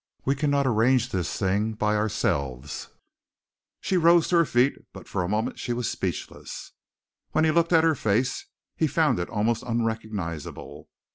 We 0.25 0.33
cannot 0.33 0.65
arrange 0.65 1.09
this 1.11 1.37
thing 1.37 1.73
by 1.73 1.95
ourselves." 1.95 2.87
She 3.81 3.97
rose 3.97 4.29
to 4.29 4.37
her 4.37 4.45
feet, 4.45 4.73
but 4.93 5.07
for 5.07 5.21
a 5.21 5.29
moment 5.29 5.59
she 5.59 5.73
was 5.73 5.91
speechless. 5.91 6.71
When 7.33 7.43
he 7.43 7.51
looked 7.51 7.71
at 7.71 7.83
her 7.83 7.93
face, 7.93 8.47
he 8.75 8.87
found 8.87 9.19
it 9.19 9.29
almost 9.29 9.61
unrecognizable. 9.61 10.89